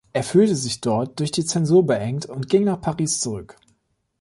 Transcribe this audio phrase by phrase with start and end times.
[0.13, 3.57] Er fühlte sich dort durch die Zensur beengt und ging nach Paris zurück.